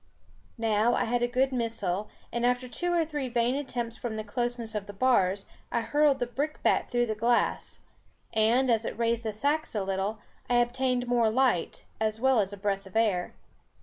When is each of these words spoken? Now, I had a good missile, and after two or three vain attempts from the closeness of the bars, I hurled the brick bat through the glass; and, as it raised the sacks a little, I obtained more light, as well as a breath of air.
Now, 0.57 0.95
I 0.95 1.03
had 1.03 1.21
a 1.21 1.27
good 1.27 1.51
missile, 1.51 2.09
and 2.33 2.43
after 2.43 2.67
two 2.67 2.91
or 2.91 3.05
three 3.05 3.29
vain 3.29 3.53
attempts 3.53 3.97
from 3.97 4.15
the 4.15 4.23
closeness 4.23 4.73
of 4.73 4.87
the 4.87 4.93
bars, 4.93 5.45
I 5.71 5.81
hurled 5.81 6.17
the 6.17 6.25
brick 6.25 6.63
bat 6.63 6.89
through 6.89 7.05
the 7.05 7.13
glass; 7.13 7.81
and, 8.33 8.71
as 8.71 8.83
it 8.83 8.97
raised 8.97 9.21
the 9.21 9.31
sacks 9.31 9.75
a 9.75 9.83
little, 9.83 10.17
I 10.49 10.55
obtained 10.55 11.05
more 11.07 11.29
light, 11.29 11.83
as 11.99 12.19
well 12.19 12.39
as 12.39 12.51
a 12.51 12.57
breath 12.57 12.87
of 12.87 12.95
air. 12.95 13.35